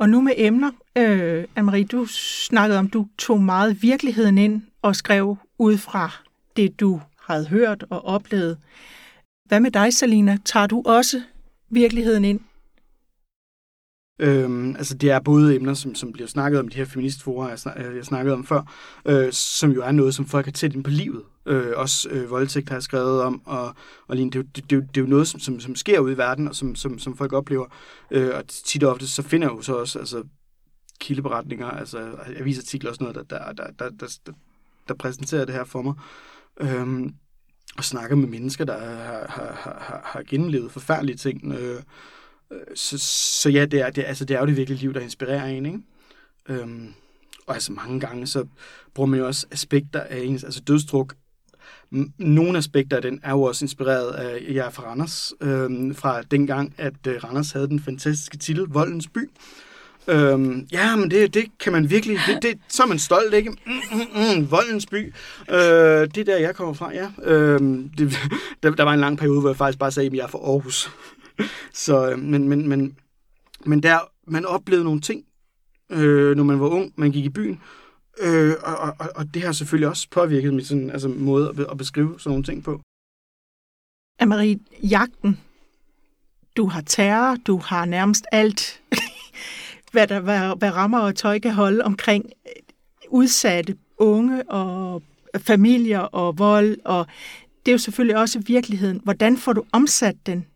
[0.00, 0.70] Og nu med emner.
[0.98, 2.06] Øh, Anne-Marie, du
[2.50, 6.10] snakkede om, du tog meget virkeligheden ind og skrev ud fra
[6.56, 8.58] det, du havde hørt og oplevet.
[9.44, 10.38] Hvad med dig, Salina?
[10.44, 11.22] Tager du også
[11.70, 12.40] virkeligheden ind?
[14.20, 17.58] Øhm, altså det er både emner, som, som bliver snakket om, de her feministforer, jeg,
[17.58, 18.62] snak, øh, jeg snakkede om før,
[19.04, 21.22] øh, som jo er noget, som folk har tæt ind på livet.
[21.46, 23.74] Øh, også øh, voldtægt har jeg skrevet om, og,
[24.06, 26.16] og lige, det, det, det, det er jo noget, som, som, som sker ude i
[26.16, 27.66] verden, og som, som, som folk oplever.
[28.10, 30.24] Øh, og tit og ofte, så finder jeg jo så også altså,
[31.00, 34.32] kildeberetninger, altså avisartikler og sådan noget, der, der, der, der, der, der,
[34.88, 35.94] der præsenterer det her for mig.
[36.60, 37.10] Øh,
[37.76, 41.52] og snakker med mennesker, der har, har, har, har gennemlevet forfærdelige ting.
[41.52, 41.82] Øh,
[42.50, 42.98] øh, så,
[43.42, 45.66] så ja, det er, det, altså, det er jo det virkelige liv, der inspirerer en,
[45.66, 45.80] ikke?
[46.48, 46.94] Øhm,
[47.46, 48.46] og altså mange gange, så
[48.94, 51.14] bruger man jo også aspekter af ens, altså dødstruk.
[52.18, 56.22] Nogle aspekter af den er jo også inspireret af, jeg er fra Randers, øh, fra
[56.22, 59.30] dengang, at øh, Randers havde den fantastiske titel, Voldens By.
[60.08, 63.50] Øhm, ja, men det, det kan man virkelig, det, det, så er man stolt, ikke?
[63.50, 65.14] Mm, mm, mm, voldens by.
[65.50, 65.56] Øh,
[66.14, 67.10] det er der, jeg kommer fra, ja.
[67.22, 68.18] Øhm, det,
[68.62, 70.38] der, der var en lang periode, hvor jeg faktisk bare sagde, at jeg er fra
[70.38, 70.90] Aarhus.
[71.74, 72.96] Så, øh, men, men, men,
[73.64, 75.24] men der, man oplevede nogle ting,
[75.90, 77.60] øh, når man var ung, man gik i byen,
[78.18, 81.78] øh, og, og, og det har selvfølgelig også påvirket min sådan, altså, måde at, at
[81.78, 82.80] beskrive sådan nogle ting på.
[84.22, 85.40] Anne-Marie, jagten,
[86.56, 88.82] du har terror, du har nærmest alt,
[89.92, 92.52] hvad, der, hvad, hvad rammer og tøj kan holde omkring øh,
[93.08, 95.02] udsatte unge og
[95.38, 97.06] familier og vold, og
[97.66, 99.00] det er jo selvfølgelig også virkeligheden.
[99.04, 100.46] Hvordan får du omsat den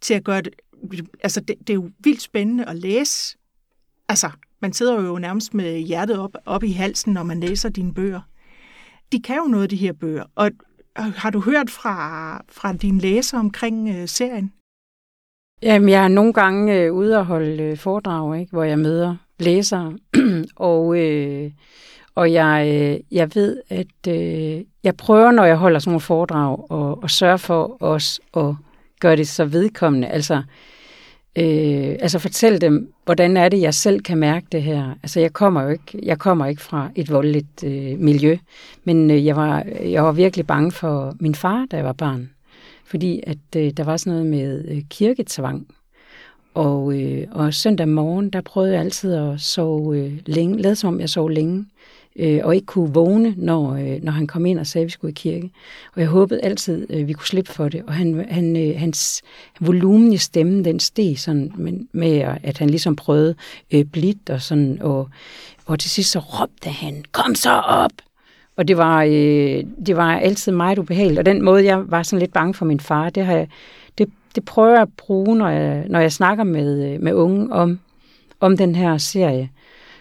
[0.00, 0.54] til at gøre det...
[1.22, 3.36] Altså, det, det er jo vildt spændende at læse.
[4.08, 4.30] Altså,
[4.64, 8.20] man sidder jo nærmest med hjertet op, op i halsen, når man læser dine bøger.
[9.12, 10.24] De kan jo noget, de her bøger.
[10.34, 10.50] Og
[10.98, 11.96] øh, har du hørt fra,
[12.48, 14.52] fra dine læser omkring øh, serien?
[15.62, 19.16] Jamen, jeg er nogle gange øh, ude og holde øh, foredrag, ikke, hvor jeg møder
[19.38, 19.98] læsere,
[20.56, 21.50] og, øh,
[22.14, 26.70] og jeg, øh, jeg ved, at øh, jeg prøver, når jeg holder sådan nogle foredrag,
[26.70, 28.54] og, og sørge for os at
[29.00, 30.08] gøre det så vedkommende.
[30.08, 30.42] Altså,
[31.38, 34.94] øh, altså fortæl dem, hvordan er det, jeg selv kan mærke det her.
[35.02, 38.36] Altså, jeg kommer jo ikke, jeg kommer ikke fra et voldeligt øh, miljø,
[38.84, 42.30] men øh, jeg, var, jeg var virkelig bange for min far, da jeg var barn.
[42.84, 45.66] Fordi at øh, der var sådan noget med øh, kirketvang.
[46.54, 50.94] Og, øh, og søndag morgen, der prøvede jeg altid at sove øh, længe, lade som
[50.94, 51.66] om jeg sov længe
[52.16, 54.90] øh, og ikke kunne vågne, når, øh, når han kom ind og sagde, at vi
[54.90, 55.50] skulle i kirke.
[55.94, 57.82] Og jeg håbede altid, øh, vi kunne slippe for det.
[57.86, 59.22] Og han, han, øh, hans
[59.60, 63.34] volumen i stemmen, den steg sådan med, med at han ligesom prøvede
[63.70, 65.08] øh, blidt og sådan, og,
[65.66, 67.92] og til sidst så råbte han, kom så op!
[68.56, 71.18] Og det var, øh, det var altid meget ubehageligt.
[71.18, 73.48] Og den måde, jeg var sådan lidt bange for min far, det, har jeg,
[73.98, 77.52] det, det prøver jeg at bruge, når jeg, når jeg snakker med, øh, med unge
[77.52, 77.78] om,
[78.40, 79.50] om den her serie.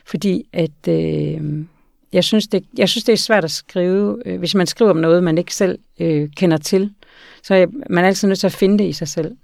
[0.06, 0.88] Fordi at...
[0.88, 1.65] Øh,
[2.13, 4.97] jeg synes, det, jeg synes, det er svært at skrive, øh, hvis man skriver om
[4.97, 6.93] noget, man ikke selv øh, kender til.
[7.43, 9.36] Så er man er altid nødt til at finde det i sig selv.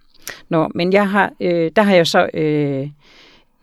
[0.50, 2.90] Nå, men jeg har, øh, der har jeg så øh,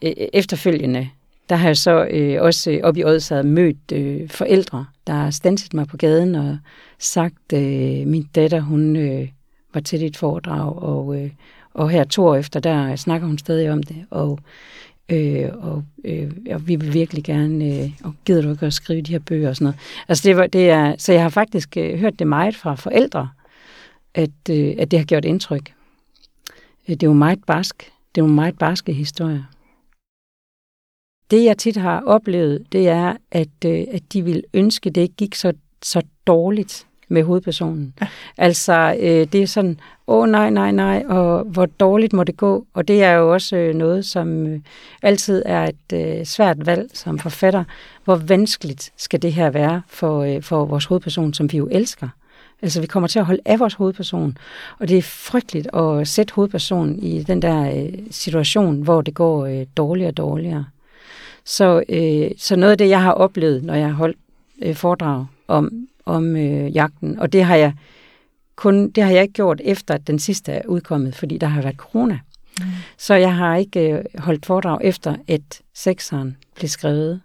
[0.02, 1.08] øh, efterfølgende,
[1.48, 5.30] der har jeg så øh, også øh, op i Odsad mødt øh, forældre, der har
[5.30, 6.58] stanset mig på gaden og
[6.98, 9.28] sagt, øh, min datter, hun øh,
[9.74, 11.30] var til dit foredrag, og, øh,
[11.74, 14.38] og her to år efter, der snakker hun stadig om det, og
[15.08, 19.02] Øh, og, øh, og vi vil virkelig gerne, øh, og gider du ikke at skrive
[19.02, 19.80] de her bøger og sådan noget.
[20.08, 23.28] Altså det var, det er, så jeg har faktisk øh, hørt det meget fra forældre,
[24.14, 25.74] at, øh, at det har gjort indtryk.
[26.88, 27.92] Øh, det er jo meget barsk.
[28.14, 29.42] Det er jo meget barske historier.
[31.30, 35.00] Det jeg tit har oplevet, det er, at, øh, at de vil ønske, at det
[35.00, 37.94] ikke gik så, så dårligt med hovedpersonen.
[38.00, 38.06] Ja.
[38.38, 42.36] Altså, øh, det er sådan, åh oh, nej, nej, nej, og hvor dårligt må det
[42.36, 42.66] gå?
[42.74, 44.60] Og det er jo også øh, noget, som øh,
[45.02, 47.64] altid er et øh, svært valg som forfatter.
[48.04, 52.08] Hvor vanskeligt skal det her være for, øh, for vores hovedperson, som vi jo elsker?
[52.62, 54.38] Altså, vi kommer til at holde af vores hovedperson,
[54.78, 59.46] og det er frygteligt at sætte hovedpersonen i den der øh, situation, hvor det går
[59.46, 60.64] øh, dårligere og dårligere.
[61.44, 64.16] Så, øh, så noget af det, jeg har oplevet, når jeg har holdt
[64.62, 67.72] øh, foredrag om, om øh, jagten, og det har jeg
[68.56, 71.62] kun det har jeg ikke gjort efter, at den sidste er udkommet, fordi der har
[71.62, 72.18] været corona.
[72.60, 72.66] Mm.
[72.98, 77.20] Så jeg har ikke øh, holdt foredrag efter, at sekseren blev skrevet.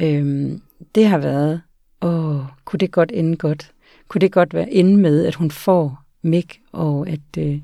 [0.00, 0.62] Øhm,
[0.94, 1.62] det har været,
[2.02, 3.72] åh, kunne det godt ende godt?
[4.08, 7.58] Kunne det godt være ende med, at hun får Mik, og at øh,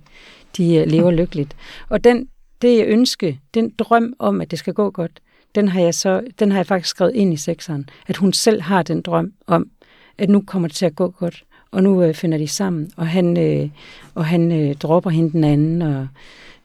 [0.56, 1.56] de øh, lever lykkeligt?
[1.88, 2.28] Og den,
[2.62, 5.20] det ønske, den drøm om, at det skal gå godt,
[5.54, 8.62] den har jeg så, den har jeg faktisk skrevet ind i sekseren, at hun selv
[8.62, 9.70] har den drøm om,
[10.18, 13.08] at nu kommer det til at gå godt, og nu øh, finder de sammen, og
[13.08, 13.70] han, øh,
[14.14, 16.08] og han øh, dropper hende den anden, og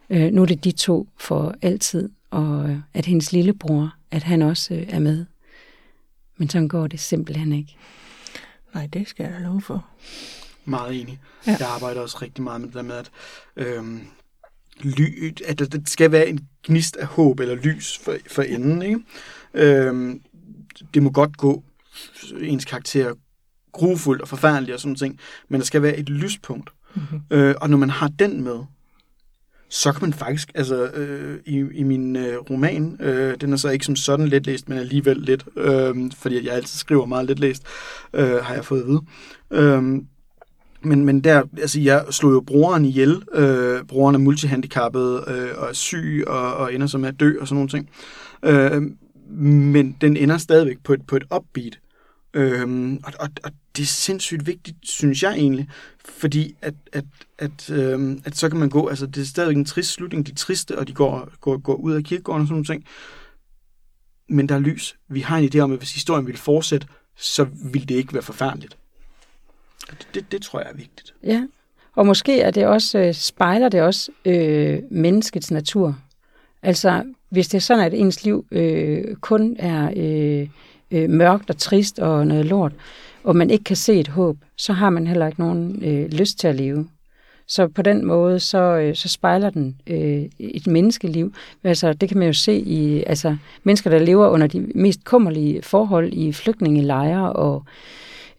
[0.09, 4.41] øh, nu er det de to for altid, og øh, at hendes lillebror, at han
[4.41, 5.25] også øh, er med.
[6.37, 7.75] Men sådan går det simpelthen ikke.
[8.73, 9.85] Nej, det skal jeg love for.
[10.65, 11.19] Meget enig.
[11.47, 11.55] Ja.
[11.59, 13.11] Jeg arbejder også rigtig meget med det der med, at,
[13.55, 14.01] øhm,
[14.81, 18.81] ly, at der skal være en gnist af håb eller lys for, for enden.
[18.81, 18.99] Ikke?
[19.53, 20.21] Øhm,
[20.93, 21.63] det må godt gå
[22.39, 23.13] ens karakter
[23.73, 26.69] grufuldt og forfærdeligt og sådan ting, men der skal være et lyspunkt.
[26.95, 27.21] Mm-hmm.
[27.31, 28.59] Øh, og når man har den med,
[29.69, 33.69] så kan man faktisk, altså øh, i, i min øh, roman, øh, den er så
[33.69, 37.39] ikke som sådan let læst, men alligevel lidt, øh, fordi jeg altid skriver meget let
[37.39, 37.63] læst,
[38.13, 39.01] øh, har jeg fået at vide.
[39.51, 39.83] Øh,
[40.85, 43.23] men, men der, altså jeg slog jo broren ihjel.
[43.33, 47.39] Øh, broren er multihandicappet øh, og er syg og, og ender så med at dø
[47.39, 47.89] og sådan nogle ting.
[48.43, 48.81] Øh,
[49.37, 51.79] men den ender stadigvæk på et, på et upbeat.
[52.33, 55.69] Øhm, og, og, og det er sindssygt vigtigt, synes jeg egentlig,
[56.05, 57.05] fordi at, at,
[57.37, 60.31] at, øh, at så kan man gå, altså det er stadigvæk en trist slutning, de
[60.31, 62.85] er triste, og de går, går, går ud af kirkegården og sådan nogle ting.
[64.29, 64.97] Men der er lys.
[65.07, 68.23] Vi har en idé om, at hvis historien ville fortsætte, så ville det ikke være
[68.23, 68.77] forfærdeligt.
[69.89, 71.13] Det, det, det tror jeg er vigtigt.
[71.23, 71.47] Ja,
[71.95, 75.99] og måske er det også, øh, spejler det også øh, menneskets natur.
[76.61, 80.49] Altså, hvis det er sådan, at ens liv øh, kun er øh,
[80.91, 82.71] øh, mørkt og trist og noget lort,
[83.23, 86.39] og man ikke kan se et håb, så har man heller ikke nogen øh, lyst
[86.39, 86.87] til at leve.
[87.47, 91.33] Så på den måde, så, øh, så spejler den øh, et menneskeliv.
[91.63, 95.61] Altså, det kan man jo se i altså, mennesker, der lever under de mest kummerlige
[95.61, 97.63] forhold i flygtningelejre og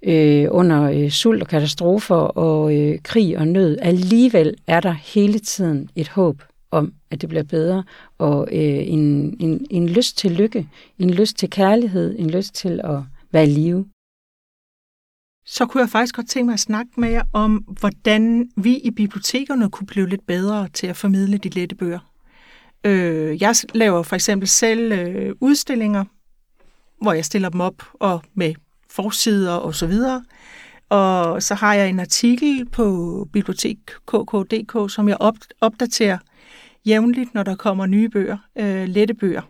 [0.03, 3.79] øh, under øh, sult og katastrofer og øh, krig og nød.
[3.83, 7.85] Alligevel er der hele tiden et håb om, at det bliver bedre,
[8.19, 10.69] og øh, en, en, en lyst til lykke,
[10.99, 12.99] en lyst til kærlighed, en lyst til at
[13.33, 13.85] være i live.
[15.47, 18.91] Så kunne jeg faktisk godt tænke mig at snakke med jer om, hvordan vi i
[18.91, 21.99] bibliotekerne kunne blive lidt bedre til at formidle de lette bøger.
[22.85, 26.05] Øh, jeg laver for eksempel selv øh, udstillinger,
[27.03, 28.55] hvor jeg stiller dem op og med
[28.91, 30.25] forsider og så videre.
[30.89, 35.17] Og så har jeg en artikel på bibliotek.kk.dk, som jeg
[35.61, 36.19] opdaterer
[36.87, 39.43] jævnligt, når der kommer nye bøger, øh, lette bøger.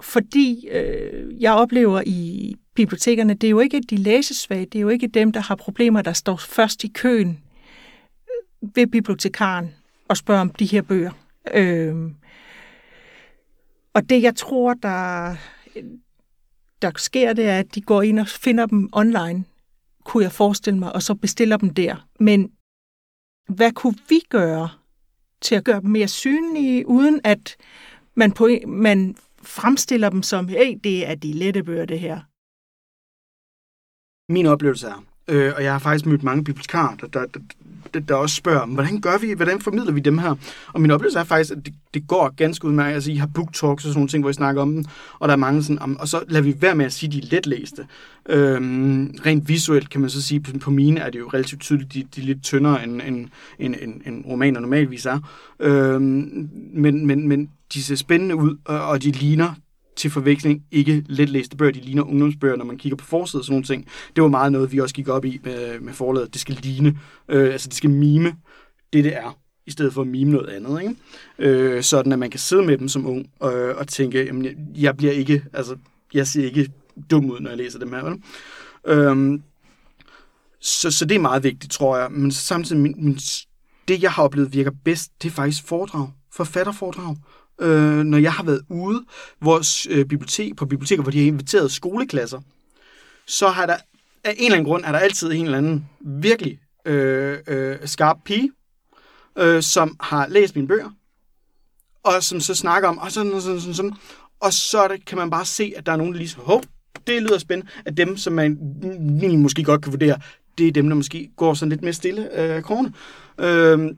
[0.00, 4.88] Fordi øh, jeg oplever i bibliotekerne, det er jo ikke de læsesvage, det er jo
[4.88, 7.40] ikke dem, der har problemer, der står først i køen
[8.74, 9.74] ved bibliotekaren
[10.08, 11.12] og spørger om de her bøger.
[11.54, 12.10] Øh,
[13.94, 15.36] og det, jeg tror, der,
[16.82, 19.44] der sker, det er, at de går ind og finder dem online,
[20.04, 22.06] kunne jeg forestille mig, og så bestiller dem der.
[22.20, 22.50] Men
[23.48, 24.68] hvad kunne vi gøre
[25.40, 27.56] til at gøre dem mere synlige, uden at
[28.14, 32.20] man, på, man fremstiller dem som, hey, det er de lette bøger, det her.
[34.32, 37.26] Min oplevelse er, øh, og jeg har faktisk mødt mange bibliotekarer, der, der,
[37.94, 40.34] der, der også spørger, hvordan gør vi, hvordan formidler vi dem her?
[40.72, 42.94] Og min oplevelse er faktisk, at det, det går ganske udmærket.
[42.94, 44.84] Altså, I har book talks og sådan nogle ting, hvor I snakker om dem,
[45.18, 47.18] og der er mange sådan, og så lader vi være med at sige, at de
[47.18, 47.86] er letlæste.
[48.28, 51.94] Øhm, rent visuelt kan man så sige, på, på mine er det jo relativt tydeligt,
[51.94, 55.18] de, de er lidt tyndere, end, end, end, end, end romaner normalvis er.
[55.60, 59.54] Øhm, men, men, men de ser spændende ud, og, og de ligner
[59.96, 61.72] til forveksling ikke let læste bøger.
[61.72, 63.86] De ligner ungdomsbøger, når man kigger på forsiden og sådan nogle ting.
[64.16, 66.32] Det var meget noget, vi også gik op i med, med forladet.
[66.32, 68.36] Det skal ligne, øh, altså det skal mime
[68.92, 70.82] det, det er, i stedet for at mime noget andet.
[70.82, 70.94] Ikke?
[71.38, 74.54] Øh, sådan at man kan sidde med dem som ung øh, og tænke, jamen, jeg,
[74.74, 75.76] jeg bliver ikke, altså,
[76.14, 76.72] jeg ser ikke
[77.10, 78.04] dum ud, når jeg læser dem her.
[78.04, 78.22] Vel?
[78.86, 79.40] Øh,
[80.60, 82.12] så, så det er meget vigtigt, tror jeg.
[82.12, 83.18] Men samtidig, min, min,
[83.88, 86.08] det jeg har oplevet virker bedst, det er faktisk foredrag.
[86.32, 87.16] Forfatterforedrag
[87.60, 89.04] øh, når jeg har været ude
[89.40, 92.40] vores øh, bibliotek, på biblioteker, hvor de har inviteret skoleklasser,
[93.26, 93.76] så har der
[94.24, 98.16] af en eller anden grund er der altid en eller anden virkelig øh, øh, skarp
[98.24, 98.52] pige,
[99.38, 100.90] øh, som har læst mine bøger,
[102.02, 103.94] og som så snakker om, og sådan, og sådan, sådan, sådan.
[104.40, 106.38] Og så der, det, kan man bare se, at der er nogen, der lige så,
[106.40, 106.62] hov,
[107.06, 108.58] det lyder spændende, at dem, som man
[109.22, 110.20] mm, måske godt kan vurdere,
[110.58, 112.92] det er dem, der måske går sådan lidt mere stille øh, krone.
[113.38, 113.90] Øh,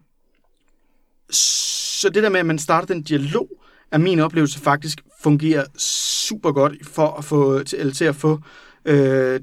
[1.31, 3.49] så det der med, at man starter den dialog,
[3.91, 8.41] er min oplevelse faktisk fungerer super godt for at få, til, eller til at få
[8.85, 9.41] øh,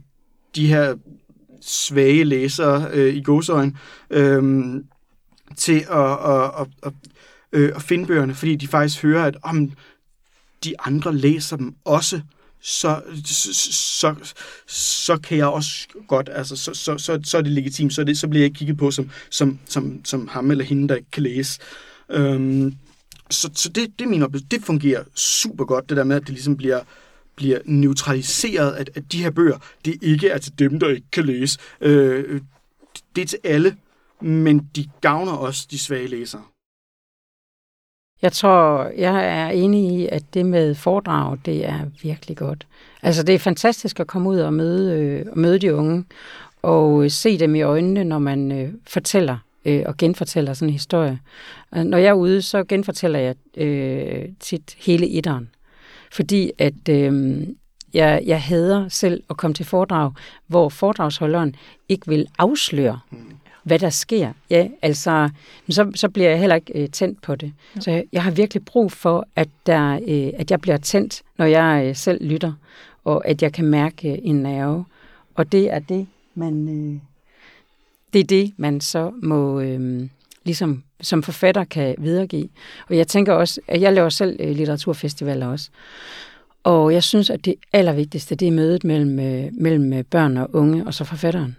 [0.55, 0.95] de her
[1.61, 3.77] svage læsere øh, i godsøjen
[4.09, 4.73] øh,
[5.57, 6.93] til at, at, at, at,
[7.51, 9.71] øh, at finde bøgerne, fordi de faktisk hører, at om
[10.63, 12.21] de andre læser dem også,
[12.61, 14.15] så, så, så,
[14.67, 18.17] så kan jeg også godt, altså, så, så, så, så er det legitimt, så, det,
[18.17, 21.11] så bliver jeg ikke kigget på som, som, som, som ham eller hende, der ikke
[21.11, 21.59] kan læse.
[22.09, 22.75] Øhm,
[23.29, 24.47] så så det, det er min oplevelse.
[24.51, 26.79] Det fungerer super godt, det der med, at det ligesom bliver,
[27.35, 31.25] bliver neutraliseret, at, at de her bøger, det ikke er til dem, der ikke kan
[31.25, 31.59] læse.
[31.81, 32.41] Øh,
[33.15, 33.75] det er til alle,
[34.21, 36.41] men de gavner også de svage læsere.
[38.21, 42.67] Jeg tror, jeg er enig i, at det med foredrag, det er virkelig godt.
[43.01, 46.03] Altså, det er fantastisk at komme ud og møde, øh, og møde de unge,
[46.61, 50.73] og øh, se dem i øjnene, når man øh, fortæller øh, og genfortæller sådan en
[50.73, 51.19] historie.
[51.75, 55.49] Øh, når jeg er ude, så genfortæller jeg øh, tit hele etteren.
[56.11, 57.41] Fordi at øh,
[57.93, 60.11] jeg, jeg hader selv at komme til foredrag,
[60.47, 61.55] hvor foredragsholderen
[61.89, 62.99] ikke vil afsløre.
[63.11, 63.17] Mm
[63.63, 64.33] hvad der sker.
[64.49, 65.29] Ja, altså,
[65.69, 67.53] så, så bliver jeg heller ikke øh, tændt på det.
[67.75, 67.81] Ja.
[67.81, 71.45] Så jeg, jeg har virkelig brug for, at, der, øh, at jeg bliver tændt, når
[71.45, 72.53] jeg øh, selv lytter,
[73.03, 74.85] og at jeg kan mærke øh, en nerve.
[75.35, 76.69] Og det er det, man...
[76.69, 76.99] Øh,
[78.13, 80.09] det er det, man så må øh,
[80.45, 82.49] ligesom som forfatter kan videregive.
[82.89, 85.69] Og jeg tænker også, at jeg laver selv øh, litteraturfestivaler også.
[86.63, 90.49] Og jeg synes, at det allervigtigste, det er mødet mellem, øh, mellem øh, børn og
[90.53, 91.55] unge og så forfatteren.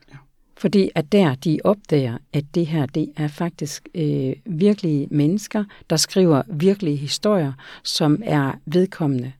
[0.62, 5.96] Fordi at der de opdager, at det her, det er faktisk øh, virkelige mennesker, der
[5.96, 9.32] skriver virkelige historier, som er vedkommende.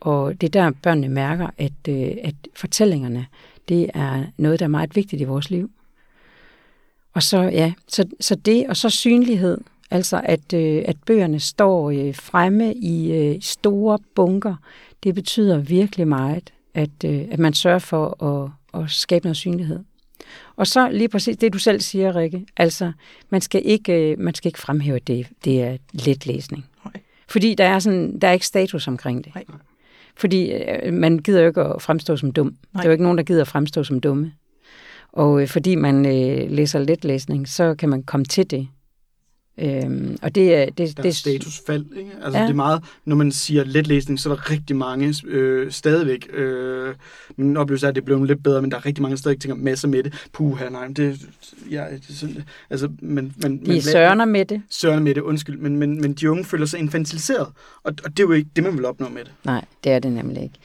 [0.00, 3.26] Og det er der, børnene mærker, at, øh, at fortællingerne,
[3.68, 5.70] det er noget, der er meget vigtigt i vores liv.
[7.14, 9.58] Og så, ja, så, så det, og så synlighed.
[9.90, 14.54] Altså, at, øh, at bøgerne står øh, fremme i øh, store bunker,
[15.02, 18.50] det betyder virkelig meget, at, øh, at man sørger for at,
[18.82, 19.84] at skabe noget synlighed.
[20.56, 22.46] Og så lige præcis det, du selv siger, Rikke.
[22.56, 22.92] Altså,
[23.30, 26.66] man skal ikke, øh, man skal ikke fremhæve, at det, det er let læsning.
[26.84, 27.02] Nej.
[27.28, 29.34] Fordi der er, sådan, der er ikke status omkring det.
[29.34, 29.44] Nej.
[30.16, 32.46] Fordi øh, man gider jo ikke at fremstå som dum.
[32.46, 32.54] Nej.
[32.74, 34.32] Der er jo ikke nogen, der gider at fremstå som dumme.
[35.12, 38.68] Og øh, fordi man øh, læser letlæsning, så kan man komme til det.
[39.60, 42.10] Øhm, og det, er, det, der er det, statusfald, ikke?
[42.22, 42.44] Altså ja.
[42.44, 46.28] det er meget, når man siger letlæsning, så er der rigtig mange øh, stadigvæk.
[46.32, 46.94] Øh,
[47.36, 49.54] min oplevelse er, at det blev lidt bedre, men der er rigtig mange der tænker
[49.54, 50.28] masser med det.
[50.32, 51.20] Puh, her, nej, det,
[51.70, 54.62] ja, det sådan, altså, men, men, de men, sørner med det.
[54.70, 57.46] Sørner med det, undskyld, men, men, men de unge føler sig infantiliseret,
[57.82, 59.32] og, og det er jo ikke det, man vil opnå med det.
[59.44, 60.58] Nej, det er det nemlig ikke.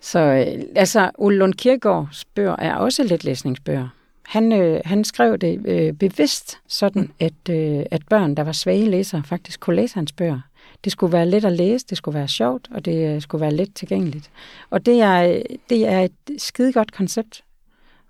[0.00, 3.88] Så øh, altså, Ole Lund Kirkegaards bøger er også lidt læsningsbøger.
[4.26, 8.90] Han, øh, han skrev det øh, bevidst sådan, at, øh, at børn, der var svage
[8.90, 10.40] læsere, faktisk kunne læse hans bøger.
[10.84, 13.54] Det skulle være let at læse, det skulle være sjovt, og det øh, skulle være
[13.54, 14.30] let tilgængeligt.
[14.70, 17.44] Og det er, det er et skide godt koncept,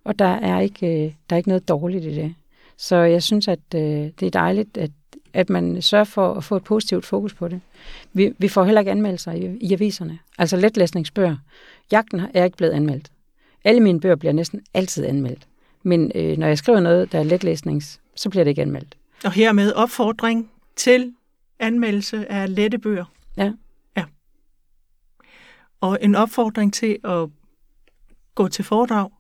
[0.05, 2.35] og der er ikke, øh, der er ikke noget dårligt i det.
[2.77, 3.81] Så jeg synes, at øh,
[4.21, 4.91] det er dejligt, at,
[5.33, 7.61] at man sørger for at få et positivt fokus på det.
[8.13, 10.19] Vi, vi får heller ikke anmeldelser i, i aviserne.
[10.39, 11.37] Altså letlæsningsbøger.
[11.93, 13.11] Jagten er ikke blevet anmeldt.
[13.65, 15.47] Alle mine bøger bliver næsten altid anmeldt.
[15.87, 18.97] Men øh, når jeg skriver noget, der er letlæsnings, så bliver det ikke anmeldt.
[19.25, 21.15] Og hermed opfordring til
[21.59, 23.05] anmeldelse af lette bøger.
[23.37, 23.53] Ja.
[23.97, 24.05] Ja.
[25.81, 27.29] Og en opfordring til at
[28.35, 29.11] gå til foredrag.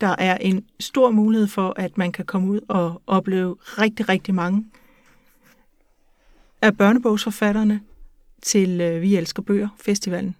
[0.00, 4.34] Der er en stor mulighed for, at man kan komme ud og opleve rigtig, rigtig
[4.34, 4.66] mange
[6.62, 7.80] af børnebogsforfatterne
[8.42, 10.36] til øh, Vi Elsker Bøger Festivalen.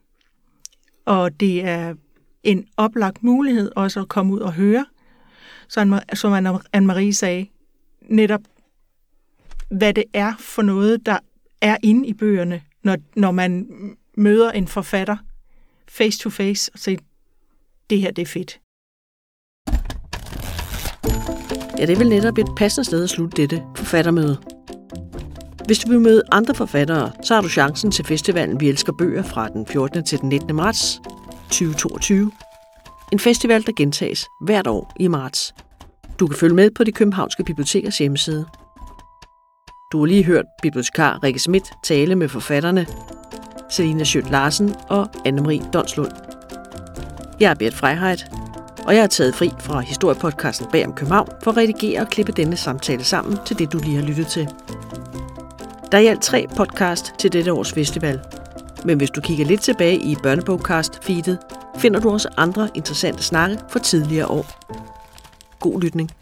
[1.04, 1.94] Og det er
[2.42, 4.86] en oplagt mulighed også at komme ud og høre,
[6.14, 6.34] som
[6.76, 7.46] Anne-Marie sagde,
[8.02, 8.40] netop
[9.70, 11.18] hvad det er for noget, der
[11.60, 13.66] er inde i bøgerne, når, når man
[14.16, 15.16] møder en forfatter
[15.88, 16.98] face to face og siger,
[17.90, 18.60] det her det er fedt.
[21.78, 24.38] Ja, det er vel netop et passende sted at slutte dette forfattermøde.
[25.66, 29.22] Hvis du vil møde andre forfattere, så har du chancen til festivalen Vi Elsker Bøger
[29.22, 30.04] fra den 14.
[30.04, 30.56] til den 19.
[30.56, 31.00] marts
[31.42, 32.32] 2022.
[33.12, 35.54] En festival, der gentages hvert år i marts.
[36.20, 38.46] Du kan følge med på de københavnske bibliotekers hjemmeside.
[39.92, 42.86] Du har lige hørt bibliotekar Rikke Schmidt tale med forfatterne
[43.70, 46.12] Selina Schødt Larsen og Anne-Marie Donslund.
[47.40, 48.26] Jeg er Bert Freiheit.
[48.86, 52.32] Og jeg er taget fri fra historiepodcasten Bag om København for at redigere og klippe
[52.32, 54.48] denne samtale sammen til det, du lige har lyttet til.
[55.92, 58.20] Der er i alt tre podcast til dette års festival.
[58.84, 61.38] Men hvis du kigger lidt tilbage i børnebogcast-feedet,
[61.78, 64.46] finder du også andre interessante snakke fra tidligere år.
[65.60, 66.19] God lytning.